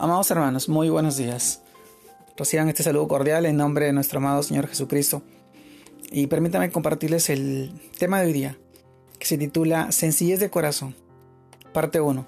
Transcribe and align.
Amados 0.00 0.30
hermanos, 0.30 0.68
muy 0.68 0.90
buenos 0.90 1.16
días. 1.16 1.60
Reciban 2.36 2.68
este 2.68 2.84
saludo 2.84 3.08
cordial 3.08 3.46
en 3.46 3.56
nombre 3.56 3.86
de 3.86 3.92
nuestro 3.92 4.20
amado 4.20 4.44
Señor 4.44 4.68
Jesucristo. 4.68 5.22
Y 6.12 6.28
permítanme 6.28 6.70
compartirles 6.70 7.28
el 7.30 7.72
tema 7.98 8.20
de 8.20 8.28
hoy 8.28 8.32
día, 8.32 8.58
que 9.18 9.26
se 9.26 9.36
titula 9.36 9.90
Sencillez 9.90 10.38
de 10.38 10.50
Corazón, 10.50 10.94
parte 11.72 12.00
1. 12.00 12.24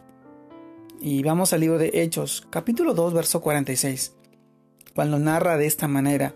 Y 1.01 1.23
vamos 1.23 1.53
al 1.53 1.61
libro 1.61 1.79
de 1.79 1.93
Hechos, 1.95 2.45
capítulo 2.51 2.93
2, 2.93 3.15
verso 3.15 3.41
46, 3.41 4.15
cuando 4.93 5.21
narra 5.21 5.57
de 5.57 5.67
esta 5.67 5.87
manera, 5.87 6.35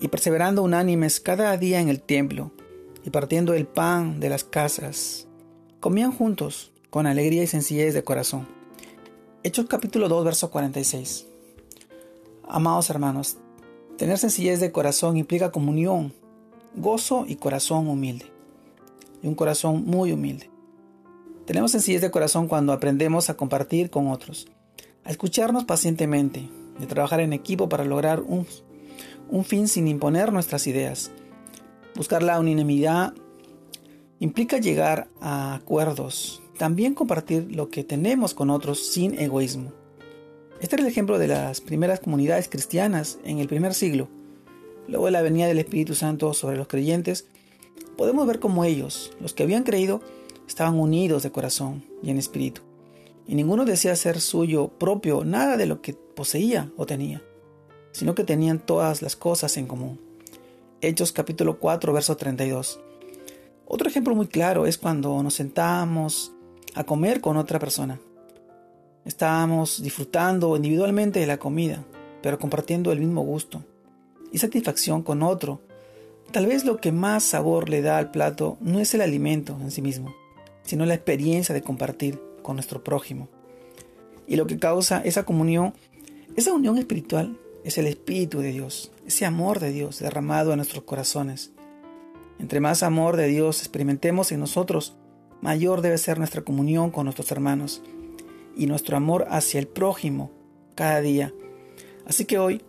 y 0.00 0.08
perseverando 0.08 0.64
unánimes 0.64 1.20
cada 1.20 1.56
día 1.58 1.78
en 1.78 1.88
el 1.88 2.02
templo, 2.02 2.50
y 3.04 3.10
partiendo 3.10 3.54
el 3.54 3.68
pan 3.68 4.18
de 4.18 4.30
las 4.30 4.42
casas, 4.42 5.28
comían 5.78 6.10
juntos 6.10 6.72
con 6.90 7.06
alegría 7.06 7.44
y 7.44 7.46
sencillez 7.46 7.94
de 7.94 8.02
corazón 8.02 8.59
Hechos 9.42 9.64
capítulo 9.68 10.10
2, 10.10 10.22
verso 10.22 10.50
46. 10.50 11.26
Amados 12.46 12.90
hermanos, 12.90 13.38
tener 13.96 14.18
sencillez 14.18 14.60
de 14.60 14.70
corazón 14.70 15.16
implica 15.16 15.50
comunión, 15.50 16.12
gozo 16.76 17.24
y 17.26 17.36
corazón 17.36 17.88
humilde. 17.88 18.26
Y 19.22 19.28
un 19.28 19.34
corazón 19.34 19.86
muy 19.86 20.12
humilde. 20.12 20.50
Tenemos 21.46 21.70
sencillez 21.70 22.02
de 22.02 22.10
corazón 22.10 22.48
cuando 22.48 22.74
aprendemos 22.74 23.30
a 23.30 23.34
compartir 23.38 23.88
con 23.88 24.08
otros, 24.08 24.46
a 25.04 25.10
escucharnos 25.10 25.64
pacientemente, 25.64 26.46
de 26.78 26.86
trabajar 26.86 27.20
en 27.20 27.32
equipo 27.32 27.66
para 27.66 27.86
lograr 27.86 28.20
un, 28.20 28.46
un 29.30 29.44
fin 29.46 29.68
sin 29.68 29.88
imponer 29.88 30.34
nuestras 30.34 30.66
ideas. 30.66 31.12
Buscar 31.96 32.22
la 32.22 32.38
unanimidad 32.38 33.14
implica 34.18 34.58
llegar 34.58 35.08
a 35.22 35.54
acuerdos, 35.54 36.42
también 36.60 36.92
compartir 36.92 37.56
lo 37.56 37.70
que 37.70 37.84
tenemos 37.84 38.34
con 38.34 38.50
otros 38.50 38.86
sin 38.86 39.18
egoísmo. 39.18 39.72
Este 40.60 40.76
es 40.76 40.82
el 40.82 40.88
ejemplo 40.88 41.18
de 41.18 41.26
las 41.26 41.62
primeras 41.62 42.00
comunidades 42.00 42.50
cristianas 42.50 43.18
en 43.24 43.38
el 43.38 43.48
primer 43.48 43.72
siglo. 43.72 44.08
Luego 44.86 45.06
de 45.06 45.12
la 45.12 45.22
venida 45.22 45.46
del 45.46 45.58
Espíritu 45.58 45.94
Santo 45.94 46.34
sobre 46.34 46.58
los 46.58 46.68
creyentes, 46.68 47.24
podemos 47.96 48.26
ver 48.26 48.40
cómo 48.40 48.66
ellos, 48.66 49.10
los 49.20 49.32
que 49.32 49.44
habían 49.44 49.62
creído, 49.62 50.02
estaban 50.46 50.78
unidos 50.78 51.22
de 51.22 51.30
corazón 51.32 51.82
y 52.02 52.10
en 52.10 52.18
espíritu. 52.18 52.60
Y 53.26 53.36
ninguno 53.36 53.64
decía 53.64 53.96
ser 53.96 54.20
suyo 54.20 54.68
propio 54.68 55.24
nada 55.24 55.56
de 55.56 55.64
lo 55.64 55.80
que 55.80 55.94
poseía 55.94 56.70
o 56.76 56.84
tenía, 56.84 57.22
sino 57.90 58.14
que 58.14 58.24
tenían 58.24 58.58
todas 58.58 59.00
las 59.00 59.16
cosas 59.16 59.56
en 59.56 59.66
común. 59.66 59.98
Hechos 60.82 61.12
capítulo 61.12 61.58
4, 61.58 61.90
verso 61.94 62.18
32. 62.18 62.80
Otro 63.64 63.88
ejemplo 63.88 64.14
muy 64.14 64.26
claro 64.26 64.66
es 64.66 64.76
cuando 64.76 65.22
nos 65.22 65.32
sentamos 65.32 66.34
a 66.74 66.84
comer 66.84 67.20
con 67.20 67.36
otra 67.36 67.58
persona. 67.58 68.00
Estábamos 69.04 69.82
disfrutando 69.82 70.54
individualmente 70.56 71.20
de 71.20 71.26
la 71.26 71.38
comida, 71.38 71.84
pero 72.22 72.38
compartiendo 72.38 72.92
el 72.92 73.00
mismo 73.00 73.22
gusto 73.22 73.64
y 74.32 74.38
satisfacción 74.38 75.02
con 75.02 75.22
otro. 75.22 75.60
Tal 76.32 76.46
vez 76.46 76.64
lo 76.64 76.76
que 76.76 76.92
más 76.92 77.24
sabor 77.24 77.68
le 77.68 77.82
da 77.82 77.98
al 77.98 78.10
plato 78.10 78.56
no 78.60 78.78
es 78.78 78.94
el 78.94 79.00
alimento 79.00 79.56
en 79.60 79.70
sí 79.70 79.82
mismo, 79.82 80.14
sino 80.62 80.86
la 80.86 80.94
experiencia 80.94 81.54
de 81.54 81.62
compartir 81.62 82.20
con 82.42 82.56
nuestro 82.56 82.84
prójimo. 82.84 83.28
Y 84.26 84.36
lo 84.36 84.46
que 84.46 84.58
causa 84.58 85.02
esa 85.04 85.24
comunión, 85.24 85.74
esa 86.36 86.52
unión 86.52 86.78
espiritual, 86.78 87.36
es 87.64 87.78
el 87.78 87.86
Espíritu 87.86 88.40
de 88.40 88.52
Dios, 88.52 88.92
ese 89.06 89.26
amor 89.26 89.60
de 89.60 89.72
Dios 89.72 89.98
derramado 89.98 90.52
en 90.52 90.58
nuestros 90.58 90.84
corazones. 90.84 91.52
Entre 92.38 92.60
más 92.60 92.82
amor 92.82 93.16
de 93.16 93.26
Dios 93.26 93.60
experimentemos 93.60 94.32
en 94.32 94.40
nosotros, 94.40 94.96
mayor 95.40 95.80
debe 95.80 95.98
ser 95.98 96.18
nuestra 96.18 96.42
comunión 96.42 96.90
con 96.90 97.04
nuestros 97.04 97.30
hermanos 97.32 97.82
y 98.56 98.66
nuestro 98.66 98.96
amor 98.96 99.26
hacia 99.30 99.60
el 99.60 99.66
prójimo 99.66 100.30
cada 100.74 101.00
día. 101.00 101.32
Así 102.06 102.24
que 102.24 102.38
hoy 102.38 102.62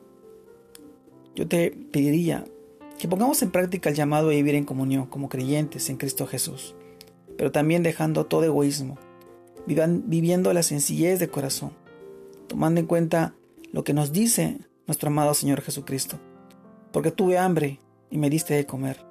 yo 1.35 1.47
te 1.47 1.71
pediría 1.71 2.45
que 2.99 3.07
pongamos 3.07 3.41
en 3.41 3.51
práctica 3.51 3.89
el 3.89 3.95
llamado 3.95 4.27
a 4.27 4.31
vivir 4.31 4.55
en 4.55 4.65
comunión 4.65 5.05
como 5.07 5.29
creyentes 5.29 5.89
en 5.89 5.97
Cristo 5.97 6.27
Jesús, 6.27 6.75
pero 7.37 7.51
también 7.51 7.83
dejando 7.83 8.25
todo 8.25 8.43
egoísmo, 8.43 8.97
viviendo 9.65 10.53
la 10.53 10.63
sencillez 10.63 11.19
de 11.19 11.29
corazón, 11.29 11.71
tomando 12.47 12.79
en 12.79 12.85
cuenta 12.85 13.33
lo 13.71 13.83
que 13.83 13.93
nos 13.93 14.11
dice 14.11 14.59
nuestro 14.85 15.09
amado 15.09 15.33
Señor 15.33 15.61
Jesucristo. 15.61 16.19
Porque 16.91 17.11
tuve 17.11 17.37
hambre 17.37 17.79
y 18.09 18.17
me 18.17 18.29
diste 18.29 18.53
de 18.53 18.65
comer, 18.65 19.03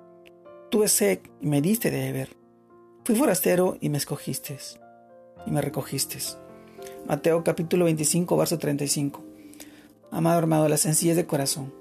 tuve 0.71 0.87
sed 0.87 1.21
y 1.41 1.47
me 1.47 1.63
diste 1.63 1.91
de 1.91 2.13
beber 2.13 2.40
Fui 3.11 3.19
forastero 3.19 3.77
y 3.81 3.89
me 3.89 3.99
escogiste 3.99 4.57
y 5.45 5.51
me 5.51 5.61
recogiste. 5.61 6.19
Mateo 7.09 7.43
capítulo 7.43 7.87
25, 7.87 8.37
verso 8.37 8.57
35. 8.57 9.21
Amado 10.13 10.39
hermano, 10.39 10.69
la 10.69 10.77
sencillez 10.77 11.17
de 11.17 11.27
corazón. 11.27 11.75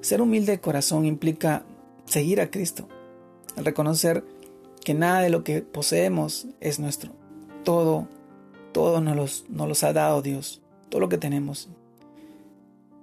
Ser 0.00 0.20
humilde 0.20 0.50
de 0.50 0.60
corazón 0.60 1.06
implica 1.06 1.62
seguir 2.06 2.40
a 2.40 2.50
Cristo, 2.50 2.88
al 3.54 3.64
reconocer 3.64 4.24
que 4.84 4.92
nada 4.92 5.20
de 5.20 5.30
lo 5.30 5.44
que 5.44 5.62
poseemos 5.62 6.48
es 6.58 6.80
nuestro. 6.80 7.12
Todo, 7.62 8.08
todo 8.72 9.00
nos 9.00 9.44
los, 9.48 9.84
ha 9.84 9.92
dado 9.92 10.20
Dios, 10.20 10.62
todo 10.88 11.00
lo 11.00 11.08
que 11.08 11.16
tenemos. 11.16 11.68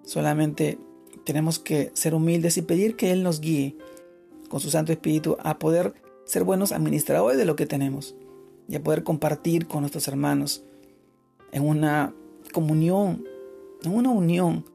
Solamente 0.04 0.80
tenemos 1.24 1.60
que 1.60 1.92
ser 1.94 2.14
humildes 2.14 2.58
y 2.58 2.62
pedir 2.62 2.98
que 2.98 3.14
Él 3.14 3.24
nos 3.24 3.40
guíe 3.40 3.78
con 4.50 4.60
su 4.60 4.70
Santo 4.70 4.92
Espíritu 4.92 5.38
a 5.42 5.60
poder 5.60 6.03
ser 6.26 6.44
buenos 6.44 6.72
administradores 6.72 7.38
de 7.38 7.46
lo 7.46 7.56
que 7.56 7.66
tenemos 7.66 8.16
y 8.68 8.76
a 8.76 8.84
poder 8.84 9.04
compartir 9.04 9.68
con 9.68 9.82
nuestros 9.82 10.08
hermanos 10.08 10.64
en 11.52 11.68
una 11.68 12.14
comunión, 12.52 13.26
en 13.84 13.94
una 13.94 14.10
unión 14.10 14.66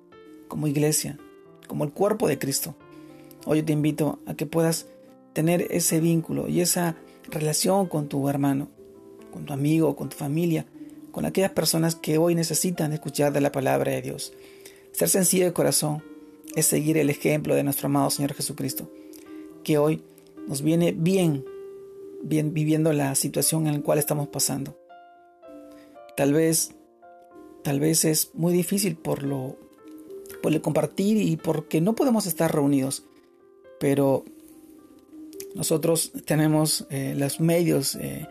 como 0.49 0.67
iglesia, 0.67 1.19
como 1.67 1.85
el 1.85 1.93
cuerpo 1.93 2.29
de 2.29 2.39
Cristo. 2.39 2.75
Hoy 3.47 3.63
te 3.63 3.73
invito 3.73 4.19
a 4.27 4.35
que 4.35 4.47
puedas 4.47 4.87
tener 5.33 5.67
ese 5.71 6.01
vínculo 6.01 6.49
y 6.49 6.61
esa 6.61 6.97
relación 7.31 7.87
con 7.87 8.09
tu 8.09 8.29
hermano, 8.29 8.69
con 9.33 9.45
tu 9.45 9.53
amigo, 9.53 9.97
con 9.97 10.09
tu 10.09 10.17
familia, 10.17 10.67
con 11.13 11.25
aquellas 11.25 11.53
personas 11.53 11.95
que 11.95 12.19
hoy 12.19 12.35
necesitan 12.35 12.93
escuchar 12.93 13.33
de 13.33 13.41
la 13.41 13.53
palabra 13.53 13.93
de 13.93 14.03
Dios. 14.03 14.33
Ser 14.93 15.09
sencillo 15.09 15.45
de 15.45 15.53
corazón 15.53 16.03
es 16.55 16.67
seguir 16.67 16.97
el 16.99 17.11
ejemplo 17.11 17.55
de 17.55 17.63
nuestro 17.63 17.87
amado 17.87 18.11
Señor 18.11 18.35
Jesucristo, 18.35 18.91
que 19.65 19.79
hoy 19.79 20.03
nos 20.49 20.63
viene 20.63 20.93
bien, 20.93 21.45
bien 22.23 22.55
viviendo 22.55 22.93
la 22.93 23.15
situación 23.15 23.67
en 23.67 23.75
la 23.75 23.81
cual 23.83 23.99
estamos 23.99 24.29
pasando. 24.29 24.77
Tal 26.17 26.33
vez, 26.33 26.73
tal 27.63 27.79
vez 27.79 28.05
es 28.07 28.31
muy 28.35 28.53
difícil 28.55 28.97
por 28.97 29.23
lo, 29.23 29.57
por 30.43 30.53
el 30.53 30.63
compartir 30.63 31.19
y 31.19 31.37
porque 31.37 31.83
no 31.83 31.95
podemos 31.95 32.27
estar 32.27 32.53
reunidos, 32.53 33.05
pero 33.79 34.25
nosotros 35.55 36.13
tenemos 36.25 36.87
eh, 36.91 37.15
los 37.17 37.41
medios 37.41 37.95
eh, 37.97 38.27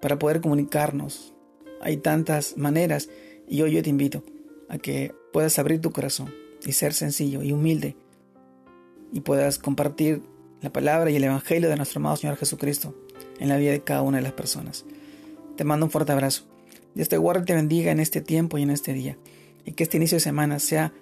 para 0.00 0.18
poder 0.18 0.42
comunicarnos. 0.42 1.32
Hay 1.80 1.96
tantas 1.96 2.58
maneras 2.58 3.08
y 3.48 3.62
hoy 3.62 3.72
yo 3.72 3.82
te 3.82 3.90
invito 3.90 4.22
a 4.68 4.76
que 4.76 5.14
puedas 5.32 5.58
abrir 5.58 5.80
tu 5.80 5.90
corazón 5.90 6.32
y 6.66 6.72
ser 6.72 6.92
sencillo 6.92 7.42
y 7.42 7.52
humilde 7.52 7.96
y 9.12 9.20
puedas 9.20 9.58
compartir 9.58 10.22
la 10.62 10.72
palabra 10.72 11.10
y 11.10 11.16
el 11.16 11.24
Evangelio 11.24 11.68
de 11.68 11.76
nuestro 11.76 11.98
amado 11.98 12.16
Señor 12.16 12.36
Jesucristo 12.36 12.94
en 13.38 13.48
la 13.48 13.56
vida 13.56 13.72
de 13.72 13.82
cada 13.82 14.02
una 14.02 14.18
de 14.18 14.22
las 14.22 14.32
personas. 14.32 14.84
Te 15.56 15.64
mando 15.64 15.86
un 15.86 15.90
fuerte 15.90 16.12
abrazo. 16.12 16.44
Dios 16.94 17.08
te 17.08 17.16
guarde 17.16 17.42
y 17.42 17.46
te 17.46 17.54
bendiga 17.54 17.90
en 17.90 18.00
este 18.00 18.20
tiempo 18.20 18.58
y 18.58 18.62
en 18.62 18.70
este 18.70 18.92
día. 18.92 19.18
Y 19.64 19.72
que 19.72 19.82
este 19.82 19.96
inicio 19.96 20.16
de 20.16 20.20
semana 20.20 20.58
sea 20.58 20.92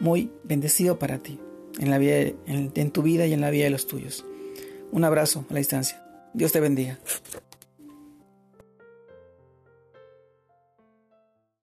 muy 0.00 0.30
bendecido 0.44 0.98
para 0.98 1.18
ti, 1.18 1.40
en, 1.78 1.90
la 1.90 1.98
vida, 1.98 2.32
en, 2.46 2.90
tu 2.90 3.02
vida 3.02 3.26
y 3.26 3.32
en 3.32 3.40
la 3.40 3.50
vida 3.50 3.64
de 3.64 3.70
los 3.70 3.86
tuyos. 3.86 4.24
Un 4.92 5.04
abrazo 5.04 5.44
a 5.50 5.52
la 5.52 5.58
distancia. 5.58 6.02
Dios 6.34 6.52
te 6.52 6.60
bendiga. 6.60 6.98